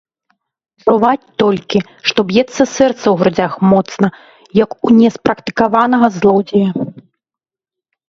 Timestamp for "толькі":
1.41-1.79